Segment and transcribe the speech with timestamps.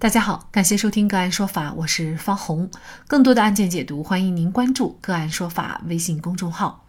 [0.00, 2.70] 大家好，感谢收听个案说法，我是方红。
[3.06, 6.86] 更多的案件解读，欢迎您关注个案说法微信公众号。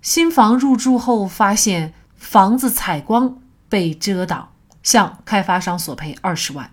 [0.00, 4.50] 新房入住后发现房子采光被遮挡，
[4.84, 6.70] 向开发商索赔二十万。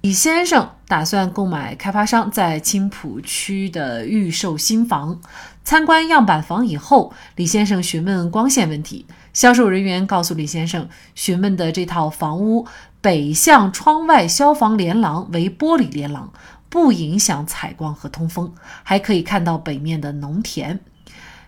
[0.00, 5.20] 李先生打算购买开发商在青浦区的预售新房。
[5.62, 9.04] 参观样板房以后，李先生询问光线问题。
[9.34, 12.66] 销售人员告诉李先生，询问的这套房屋
[13.06, 16.32] 北向窗外消防连廊为玻璃连廊，
[16.68, 20.80] 不影响采光和通风，还可以看到北面的农田。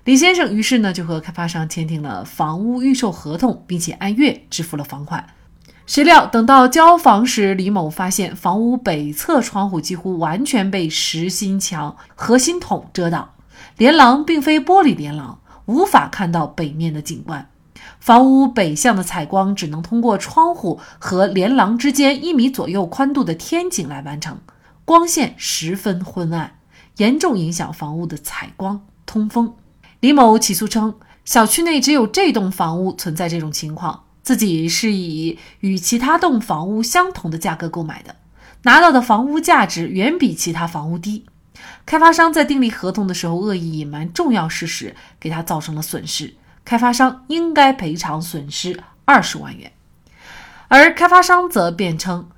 [0.05, 5.27] 李先生于是呢就和开发商签订了房屋预售合同，并且按月支付了房款。
[5.85, 13.31] 谁料，等到交房时，李某发现房屋北侧窗户几乎完全被实心墙、核心筒遮挡，
[13.77, 17.51] 连廊并非玻璃连廊，无法看到北面的景观。
[18.09, 24.39] 房屋北向的采光只能通过窗户和连廊之间一米左右宽度的天井来完成，
[24.87, 26.57] 光线十分昏暗，
[26.97, 29.53] 严重影响房屋的采光、通风。
[30.01, 30.95] 李某起诉称，
[31.27, 34.05] 小区内只有这栋房屋存在这种情况。
[34.23, 38.17] 自己是以与其他栋房屋相同的价格购买的，
[38.63, 41.27] 拿到的房屋价值远比其他房屋低。
[41.85, 46.33] 开发商在订立合同的时候恶意隐瞒重要事实，给他造成了损失，
[46.69, 49.73] 开发商应该赔偿损失二十万元。
[50.69, 52.29] 而开发商则辩称。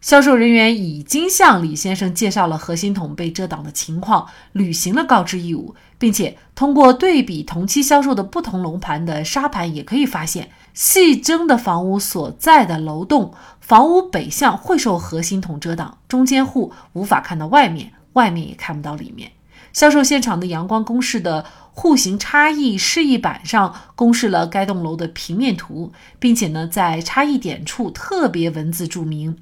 [0.00, 19.32] 销售人员已经向李先生介绍了核心筒被遮挡的情况，履行了告知义务，并且通过对比同期销售的不同楼盘的沙盘，也可以发现，细征的房屋所在的楼栋，房屋北向会受核心筒遮挡，中间户无法看到外面，外面也看不到里面。
[19.76, 29.36] 销售现场的阳光公示的户型差异示意板上公示了该栋楼的平面图，并且呢，在差异点处特别文字注明。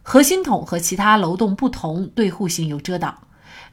[0.00, 3.14] 核心筒和其他楼栋不同，对户型有遮挡。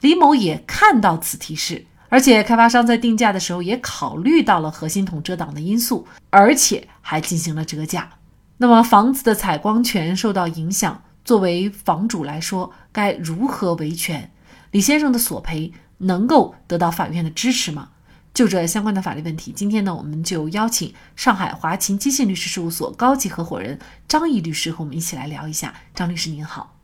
[0.02, 8.10] 李某也看到此提示，而且开发商在定价的时候也考虑到了核心筒遮挡的因素，而且还进行了折价。
[8.58, 14.30] 那么房子的采光权受到影响，作为房主来说，该如何维权？
[14.72, 17.90] 李先生的索赔能够得到法院的支持吗？
[18.34, 25.74] 就这相关的法律问题，今天呢，我们就邀请上海华勤基信律师事务所高级合伙人张毅律师和我们一起来聊一下。
[25.94, 26.78] 张律师您好，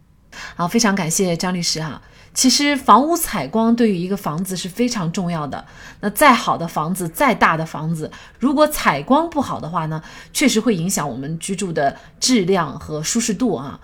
[0.57, 2.01] 好，非常感谢张律师哈。
[2.33, 5.65] 其实房屋采光对于一个房子是非常重要的。
[6.01, 10.03] 那再好的房子，再大的房子，如果采光不好的话呢，
[10.33, 13.79] 确实会影响我们居住的质量和舒适度啊。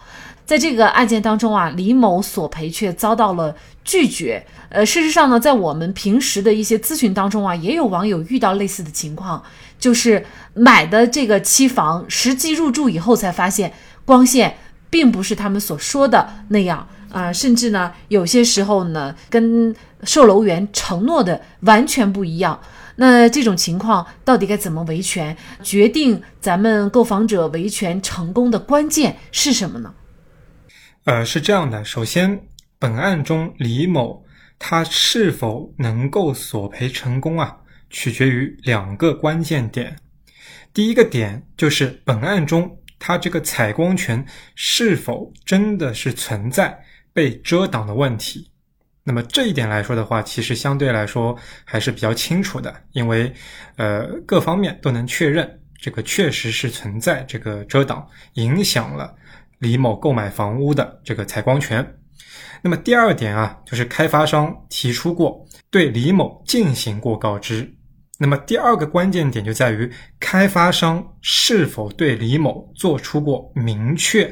[0.54, 4.46] 在这个案件当中啊，李某索赔却遭到了拒绝。
[4.70, 9.42] 呃，事实上呢，在我们平时的一些咨询当中啊，也有网友遇到类似的情况，
[9.80, 13.74] 就是买的这个期房，实际入住以后才发现
[14.06, 14.56] 光线
[14.92, 22.60] 并不是他们所说的那样啊，甚至呢，有些时候呢，跟售楼员承诺的完全不一样。
[22.98, 25.36] 那这种情况到底该怎么维权？
[25.64, 29.92] 决定咱们购房者维权成功的关键是什么呢？
[31.06, 31.84] 呃，是这样的。
[31.84, 32.48] 首先，
[32.80, 34.26] 本案中李某
[34.58, 37.58] 他是否能够索赔成功啊，
[37.90, 39.98] 取决于两个关键点。
[40.74, 44.26] 第一个点就是本案中他这个采光权
[44.56, 46.82] 是否真的是存在
[47.12, 48.50] 被遮挡的问题。
[49.04, 53.34] 那么这一点来说的话，其实相对来说还是比较清楚的，因为
[53.76, 59.14] 呃各方面都能确认这个确实是存在这个遮挡，影响了。
[59.64, 61.96] 李某购买房屋的这个采光权，
[62.62, 67.74] 那么第二点啊，就是开发商提出过对李某进行过告知。
[68.20, 74.30] 那么第二个关键点就在于开发商是否对李某做出过明确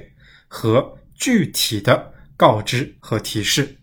[0.49, 3.77] 和具体的告知和提示。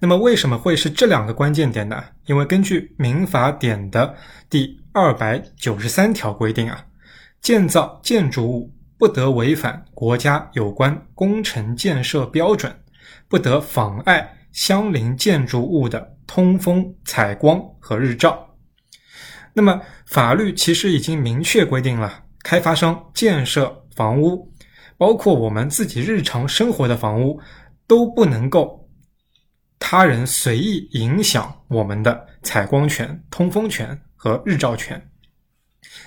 [0.00, 2.02] 那么为什么会是这两个关键点呢？
[2.26, 4.12] 因为根据民法典的
[4.50, 6.84] 第二百九十三条规定啊，
[7.40, 8.73] 建造建筑物。
[9.04, 12.74] 不得违反国家有关工程建设标准，
[13.28, 18.56] 不得妨碍相邻建筑物的通风、采光和日照。
[19.52, 24.50] 那么，法律其实已经明确规定了，开发商建设房屋，
[24.96, 27.38] 包括我们自己日常生活的房屋，
[27.86, 28.88] 都不能够
[29.78, 35.10] 他人随意影响我们的采光权、通风权和日照权。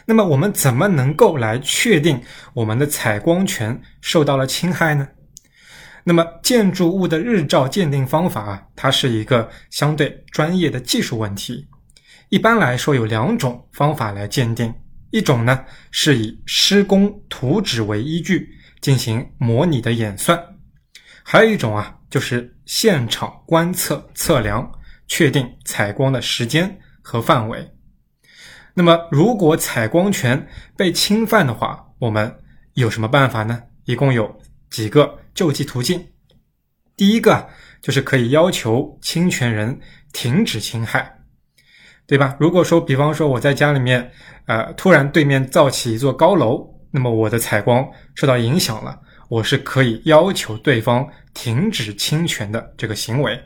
[0.05, 2.21] 那么我们怎么能够来确定
[2.53, 5.07] 我们的采光权受到了侵害呢？
[6.03, 11.67] 那么建筑物的日照鉴定方法啊，它是一个相对专业的技术问题。
[12.29, 14.73] 一般来说有两种方法来鉴定，
[15.11, 20.41] 一种呢是以施工图纸为依据进行模拟的演算，
[21.23, 24.71] 还有一种啊，就是现场观测测量，
[25.07, 27.69] 确定采光的时间和范围。
[28.79, 32.31] 那么，如果采光权被侵犯的话，我们
[32.75, 33.63] 有什么办法呢？
[33.85, 34.39] 一共有
[34.69, 36.09] 几个救济途径。
[36.95, 37.49] 第一个
[37.81, 39.79] 就是可以要求侵权人
[40.13, 41.11] 停止侵害，
[42.05, 42.37] 对吧？
[42.39, 44.11] 如果说，比方说我在家里面，
[44.45, 47.83] 呃，突然对面造起一座高楼，那么我的采光
[48.13, 53.43] 受到影响了，我是可以要求对方停止侵权的这个行为。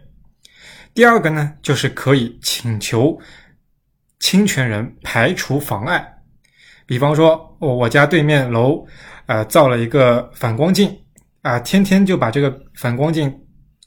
[0.93, 3.17] 第二个呢，就是可以请求
[4.21, 6.07] 侵权人排除妨碍，
[6.85, 8.85] 比方说我我家对面楼，
[9.25, 10.97] 呃，造了一个反光镜。
[11.41, 13.35] 啊，天天就把这个反光镜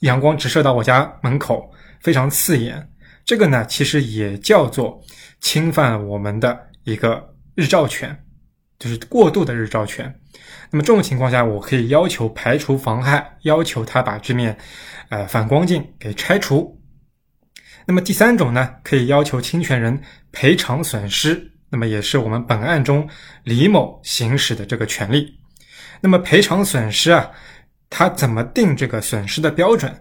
[0.00, 1.70] 阳光直射到我家门口，
[2.00, 2.84] 非常刺眼。
[3.24, 5.00] 这个呢，其实也叫做
[5.40, 8.24] 侵犯我们的一个日照权，
[8.76, 10.12] 就是过度的日照权。
[10.72, 14.58] 那么这种情况下，我可以要求排除妨害，要求他把这面
[15.10, 16.76] 呃反光镜给拆除。
[17.86, 20.00] 那么第三种呢，可以要求侵权人
[20.32, 23.08] 赔偿损失，那么也是我们本案中
[23.42, 25.34] 李某行使的这个权利。
[26.00, 27.30] 那么赔偿损失啊，
[27.90, 29.94] 他怎么定这个损失的标准？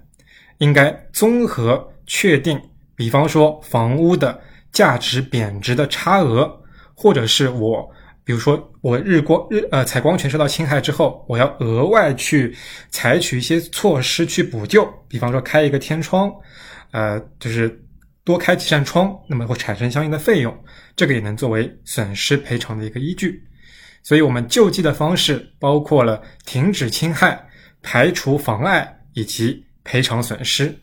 [0.60, 2.60] 应该综合确定，
[2.96, 4.40] 比方说房屋的
[4.72, 6.50] 价值贬值的差额，
[6.94, 7.90] 或者是我，
[8.24, 12.56] 比如说我日光日呃采光权受到侵害之后，我要额外去
[12.90, 16.32] 采取一些措施去补救，比方说开一个天窗，
[16.94, 17.84] 呃，就是
[18.24, 20.58] 多开几扇窗，那么会产生相应的费用，
[20.96, 23.44] 这个也能作为损失赔偿的一个依据。
[24.04, 27.48] 所以，我们救济的方式包括了停止侵害、
[27.82, 30.74] 排除妨碍以及赔偿损失。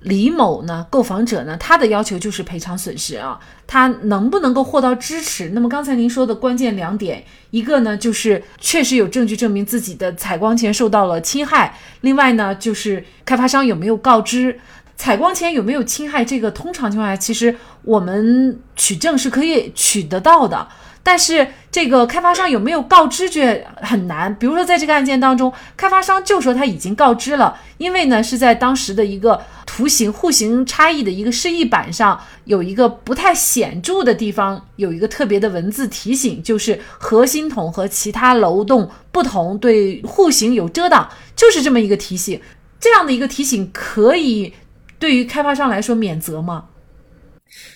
[0.00, 5.48] 李某呢，购房者呢，他的要求就是赔偿损失啊，他能不能够获到支持？
[5.48, 14.60] 那么刚才您说的关键两点，一个呢就是确实有证据证明自己的采光权受到了侵害，另外呢就是开发商有没有告知
[14.96, 16.24] 采光权有没有侵害？
[16.24, 20.66] 这个通常情况下，其实我们取证是可以取得到的。
[21.02, 24.34] 但是这个开发商有没有告知却很难。
[24.34, 42.40] 比如说，在这个案件当中，开发商就说他已经告知了，因为呢是在当时的一个图形户型差异的一个示意板上有一个不太显著的地方，有一个特别的文字提醒，就是核心筒和其他楼栋不同，对户型有遮挡，就是这么一个提醒。
[42.80, 44.52] 这样的一个提醒可以
[44.98, 46.68] 对于开发商来说免责吗？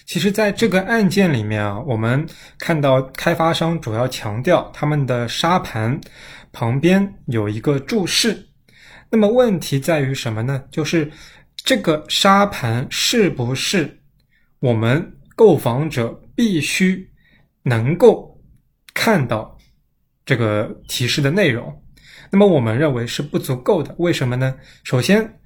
[0.05, 2.26] 其实，在这个案件里面啊，我们
[2.58, 5.99] 看到开发商主要强调他们的沙盘
[6.52, 8.49] 旁边有一个注释。
[9.11, 10.64] 那么问题在于什么呢？
[10.70, 11.11] 就是
[11.55, 14.00] 这个沙盘是不是
[14.58, 17.08] 我们购房者必须
[17.62, 18.40] 能够
[18.93, 19.56] 看到
[20.25, 21.82] 这个提示的内容？
[22.31, 23.94] 那么我们认为是不足够的。
[23.99, 24.55] 为什么呢？
[24.84, 25.39] 首先，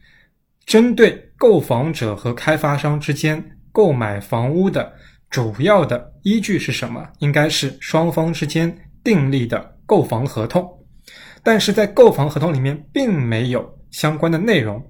[0.66, 3.50] 针对购房者和开发商之间。
[3.74, 4.92] 购买房屋的
[5.28, 7.04] 主要的依据是什么？
[7.18, 8.72] 应该是双方之间
[9.02, 10.64] 订立的购房合同，
[11.42, 14.80] 但是在购房合同里面并没有相关的内容。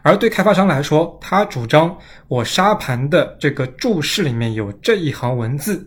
[0.00, 1.94] 而对开发商来说，他主张
[2.28, 5.86] 我沙盘的这个注释里面有这一行文字，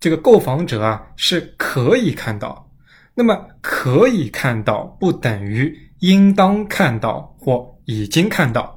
[0.00, 2.68] 这个购房者啊是可以看到。
[3.14, 8.74] 那么可以看到不等于应当看到或已经看到。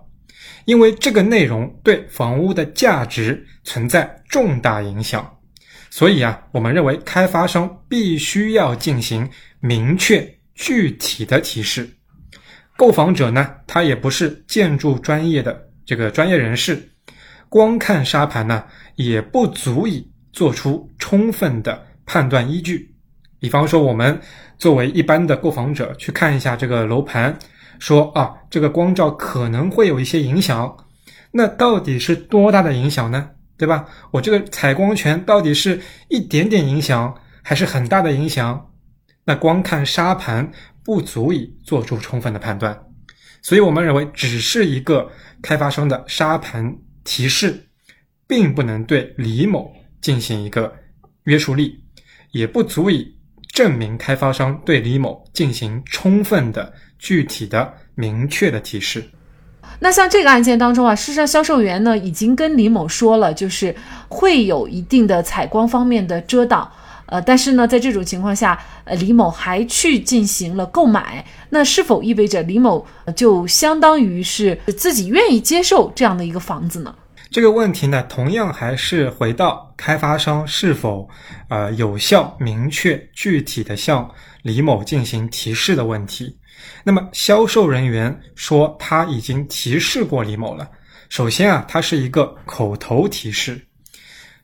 [0.66, 5.38] 因为这个内容对房屋的价值存在重大影响，
[5.90, 9.28] 所以啊，我们认为开发商必须要进行
[9.60, 11.90] 明确具体的提示。
[12.78, 16.90] 购房者呢，他也不是建筑专业的这个专业人士，
[17.50, 18.64] 光看沙盘呢，
[18.96, 22.94] 也不足以做出充分的判断依据。
[23.40, 24.20] 比方说，我们
[24.60, 27.36] 作为一般的购房者去看一下这个楼盘。
[27.80, 30.78] 说啊，这个光照可能会有一些影响，
[31.32, 33.32] 那到底是多大的影响呢？
[33.58, 33.86] 对吧？
[34.12, 38.72] 我这个采光权到底是一点点影响，还是很大的影响？
[39.26, 40.50] 那光看沙盘
[40.84, 42.86] 不足以做出充分的判断，
[43.42, 47.68] 所以我们认为，只是一个开发商的沙盘提示，
[48.28, 49.72] 并不能对李某
[50.02, 50.74] 进行一个
[51.26, 51.84] 约束力，
[52.32, 53.19] 也不足以
[53.60, 56.72] 证明开发商对李某进行充分的。
[56.98, 59.04] 具体的、明确的提示。
[59.80, 63.74] 那像这个案件当中啊，事实上销售员呢已经跟李某说了，就是
[64.10, 66.70] 会有一定的采光方面的遮挡。
[67.06, 72.86] 呃，但是呢，在这种情况下，呃，李某还去进行了购买，那是否意味着李某
[73.16, 76.94] 就相当于是自己愿意接受这样的一个房子呢？
[77.32, 81.08] 这个问题呢，同样还是回到开发商是否
[81.48, 84.10] 呃有效、明确、具体的向
[84.42, 86.36] 李某进行提示的问题。
[86.84, 90.70] 那么销售人员说他已经提示过李某了。
[91.08, 93.60] 首先啊，它是一个口头提示。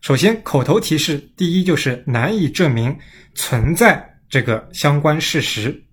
[0.02, 2.96] 首先，口头提示第一就是难以证明
[3.34, 5.84] 存在这个相关事实。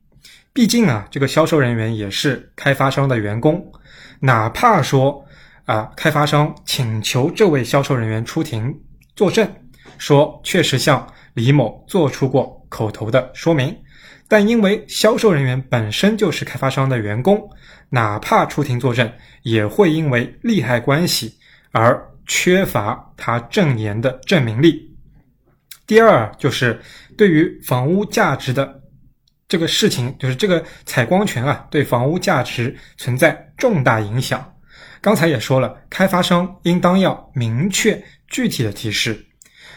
[0.53, 3.73] 毕竟啊，这个销售人员也是开发商的员工，
[4.21, 5.25] 哪怕说
[5.65, 8.75] 啊，开发商请求这位销售人员出庭
[9.15, 9.49] 作证，
[9.99, 13.77] 说确实向李某做出过口头的说明。
[14.29, 17.49] 但因为销售人员本身就是开发商的员工，
[17.91, 21.37] 哪怕出庭作证，也会因为利害关系
[21.71, 24.91] 而缺乏他证言的证明力。
[25.87, 26.81] 第二，就是
[27.19, 28.81] 对于房屋价值的
[29.47, 34.52] 这个事情，就是这个采光权啊，对房屋价值存在重大影响。
[35.03, 39.27] 刚才也说了，开发商应当要明确具体的提示。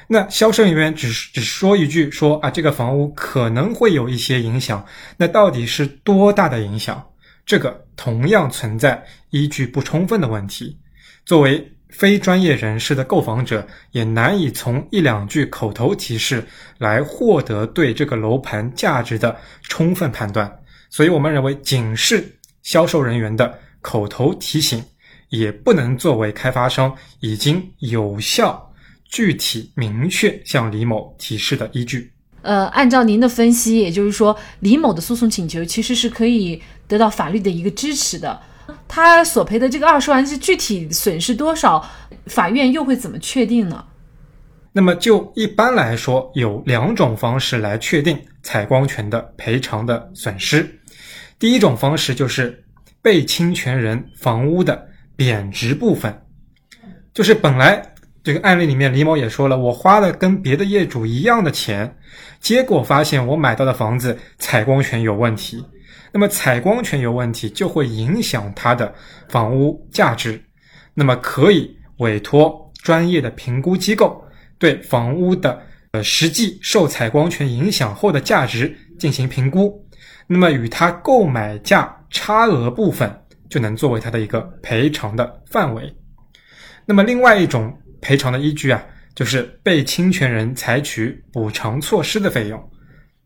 [0.07, 4.85] 那销售人员只只说一句说啊，这个房屋可能会有一些影响，
[5.17, 7.03] 那到底是多大的影响？
[7.43, 10.77] 这个同样存在依据不充分的问题。
[11.25, 16.45] 作为非专业人士的购房者，也难以从一两句口头提示
[16.77, 20.55] 来获得对这个楼盘价值的充分判断。
[20.91, 22.23] 所以我们认为，仅是
[22.61, 24.83] 销售人员的口头提醒，
[25.29, 28.61] 也不能作为开发商已经有效。
[29.07, 32.11] 具体明确向李某提示的依据。
[32.41, 38.41] 呃，按照您的分析，也就是说，李某的诉讼请求其实是可以得到法律的一个支持的。
[38.87, 41.87] 他索赔的这个二十万是具体损失多少，
[42.25, 43.85] 法院又会怎么确定呢？
[44.73, 50.79] 那么就一般来说，有两种方式来确定采光权的赔偿的损失。
[51.39, 52.65] 第一种方式就是
[53.01, 56.21] 被侵权人房屋的贬值部分，
[57.13, 57.91] 就是本来。
[58.23, 61.95] 这个案例里面，李某也说了，我花了跟别的业主一样的钱，
[62.39, 65.63] 结果发现我买到的房子采光权有问题。
[66.11, 68.91] 那么采光权有问题，就会影响他的
[69.29, 70.43] 房屋价值。
[70.95, 74.19] 那么可以委托专业的评估机构，
[74.57, 79.85] 对房屋的呃实际受采光权影响后的价值进行评估。
[80.25, 85.93] 那么与他购买价差额部分，就能作为他的一个赔偿的范围。
[86.85, 87.75] 那么另外一种。
[88.01, 88.85] 赔偿的依据啊，
[89.15, 92.69] 就是被侵权人采取补偿措施的费用。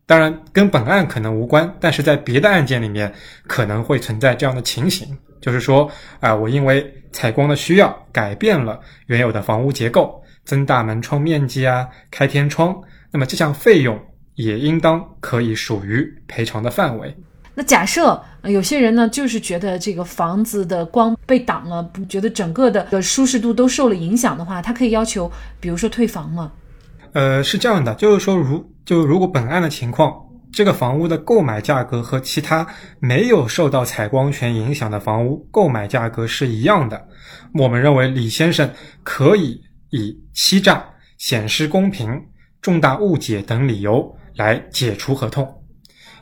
[0.06, 3.12] 当然，跟本案可能无关，但是在别的案件里面
[3.46, 5.06] 可能会存在这样的情形，
[5.38, 12.74] 就是说啊，我因为采光的需要，改变了原有的房屋结构，增大门窗面积啊，开天窗，
[13.12, 14.00] 那么这项费用
[14.36, 17.14] 也应当可以属于赔偿的范围。
[17.52, 26.52] 那假设有些人呢，就是觉得这个房子的光被挡了，觉得整个的的舒适度都受了影响的话，他可以要求，比如说退房吗？
[27.12, 30.14] 呃，是这样的，就是说，如就如果本案的情况，
[30.52, 32.66] 这个房屋的购买价格和其他
[33.00, 37.04] 没有受到采光权影响的房屋购买价格是一样的，
[37.52, 38.70] 我们认为李先生
[39.02, 40.84] 可以以欺诈、
[41.18, 42.08] 显示公平、
[42.62, 45.46] 重大误解等理由来解除合同，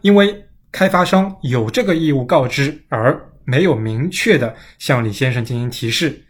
[0.01, 0.43] 因为。
[0.79, 6.25] 开发商有这个义务告知，而没有明确的向李先生进行提示，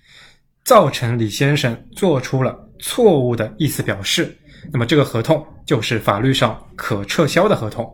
[0.65, 4.35] 造成李先生做出了错误的意思表示，
[4.73, 7.87] 那么这个合同就是法律上可撤销的合同。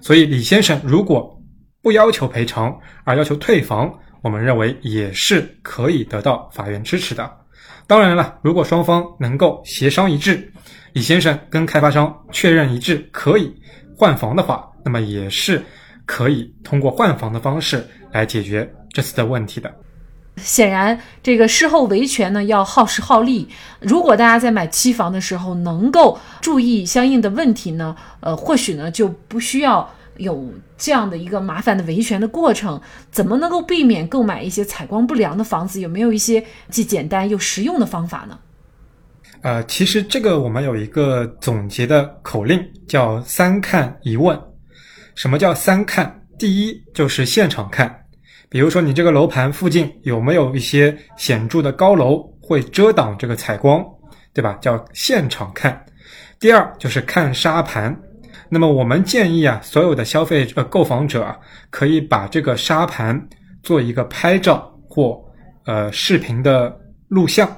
[0.00, 1.36] 所以李先生如果
[1.82, 3.92] 不要求赔偿，而要求退房，
[4.22, 7.28] 我们认为也是可以得到法院支持的。
[7.88, 10.52] 当然了，如果双方能够协商一致，
[10.92, 13.52] 李先生跟开发商确认一致可以
[13.96, 14.64] 换房的话。
[14.82, 15.62] 那么也是
[16.10, 19.72] 可以通过换房的方式来解决这次的问题的。
[20.38, 23.48] 显然，这个事后维权呢要耗时耗力。
[23.78, 32.80] 如果大家在买期房的时候能够注意相应的问题呢，呃，或许呢就不需要有这样的一个麻烦的维权的过程。
[33.12, 35.80] 怎么能够避免购买一些采光不良的房子？
[35.80, 38.36] 有没有一些既简单又实用的方法呢？
[39.42, 44.36] 呃，其实这个我们有一个总结的口令，叫“三看一问”。
[45.14, 46.20] 什么叫三看？
[46.38, 47.94] 第一就是现场看，
[48.48, 53.84] 比如说你这个楼盘附近有没有一些显著的高楼会遮挡这个采光，
[54.32, 54.56] 对吧？
[54.60, 55.84] 叫现场看。
[56.38, 57.94] 第二就是看沙盘。
[58.48, 61.38] 那么我们建议啊，所有的消费呃购房者啊，
[61.68, 63.28] 可以把这个沙盘
[63.62, 65.22] 做一个拍照或
[65.66, 66.74] 呃视频的
[67.08, 67.48] 录像。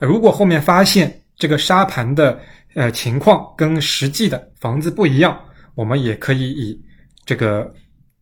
[0.00, 2.38] 如果后面发现这个沙盘的
[2.74, 5.38] 呃情况跟实际的房子不一样，
[5.76, 6.82] 我们也可以以
[7.24, 7.72] 这个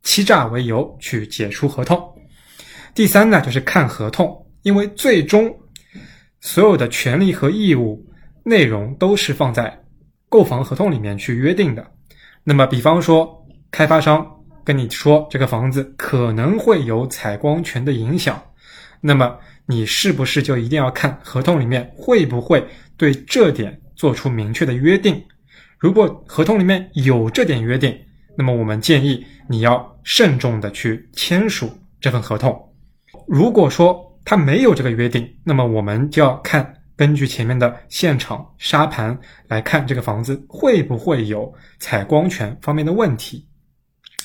[0.03, 1.99] 欺诈为由去解除合同。
[2.95, 5.51] 第三呢，就是看合同，因为最终
[6.41, 8.05] 所有的权利和义务
[8.43, 9.83] 内容都是放在
[10.29, 11.91] 购房合同里面去约定的。
[12.43, 13.35] 那么，比方说
[13.71, 14.25] 开发商
[14.63, 18.43] 跟你说这个房子可能会有采光权的影响，
[19.01, 25.23] 那么你是不是就一定要看合同里面会不会对这点做出明确的约定？
[25.85, 27.95] 如果合同里面有这点约定，
[28.39, 32.59] 那么我们建议你要慎重的去签署这份合同。
[33.29, 39.15] 如果说他没有这个约定，那么我们就要看根据前面的现场沙盘
[39.47, 43.47] 来看这个房子会不会有采光权方面的问题。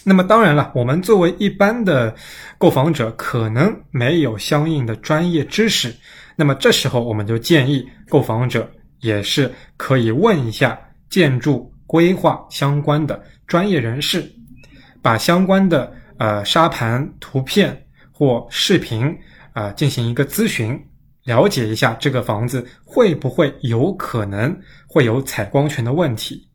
[0.05, 2.15] 那么当然了，我们作为一般的
[2.57, 5.93] 购房者，可能没有相应的专业知识，
[6.37, 14.23] 那么这时候我们就建议购房者也是可以问一下建筑规划相关的专业人士，
[15.01, 19.17] 把相关的呃沙盘图片或视频
[19.53, 20.79] 啊进行一个咨询，
[21.23, 24.55] 了解一下这个房子会不会有可能
[24.87, 26.47] 会有采光权的问题。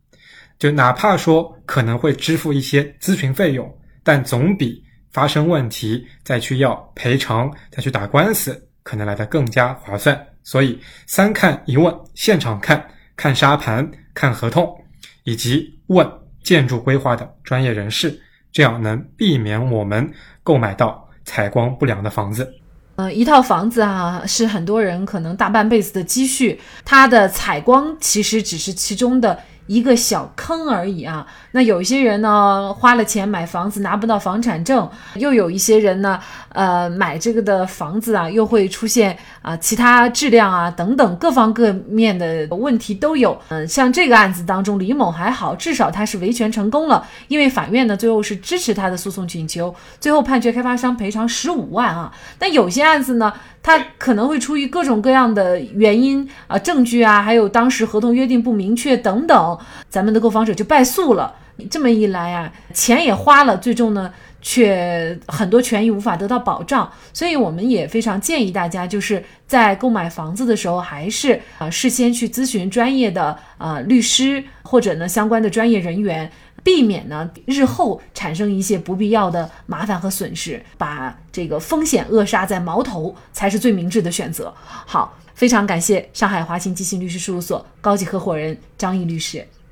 [0.57, 3.69] 就哪怕说可能会支付一些咨询费用，
[4.05, 10.27] 但总比发生问题再去要赔偿、再去打官司可能来的更加划算。
[10.45, 14.85] 所以三看一问：现场看、看沙盘、看合同，
[15.25, 16.09] 以及问
[16.42, 18.21] 建筑规划的专业人士，
[18.52, 22.54] 这样能避免我们购买到采光不良的房子。
[22.97, 29.38] 呃，一套房子啊，是很多人可能大半辈子的积蓄，它的采光其实只是其中的。
[29.66, 31.26] 一个小坑而已啊！
[31.52, 43.39] 那有些人呢，花了钱买房子拿不到房产证；又有一些人呢，呃，买这个的房子啊，又会出现啊其他质量啊等等各方各面的问题都有。
[43.51, 52.11] 嗯，像这个案子当中，李某还好，至少他是维权成功了，因为法院呢最后是支持他的诉讼请求，最后判决开发商赔偿十五万啊。
[52.39, 53.31] 但有些案子呢，
[53.63, 59.59] 他可能会出于各种各样的原因啊，证据啊，还有当时合同约定不明确等等。
[59.91, 61.35] 咱们的购房者就败诉了，
[61.71, 64.11] 这么一来啊，钱也花了，最终呢，
[64.45, 66.89] 却很多权益无法得到保障。
[67.13, 76.31] 所以我们也非常建议大家，就是在购买房子的时候，还是啊事先去咨询专业的啊律师或者呢相关的专业人员，
[76.62, 84.55] 避免呢日后产生一些不必要的麻烦和损失，把这个风险扼杀在矛头，才是最明智的选择。
[84.87, 85.18] 好。
[85.35, 89.45] 非常感谢上海华勤基信律师事务所高级合伙人张毅律师。